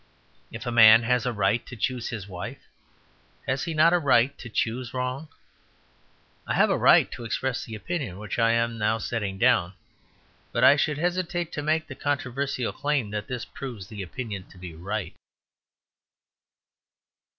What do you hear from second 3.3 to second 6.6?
has he not a right to choose wrong? I